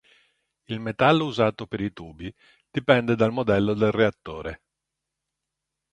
Il 0.65 0.79
metallo 0.79 1.25
usato 1.25 1.67
per 1.67 1.79
i 1.79 1.93
tubi 1.93 2.33
dipende 2.71 3.15
dal 3.15 3.31
modello 3.31 3.75
del 3.75 3.91
reattore. 3.91 4.61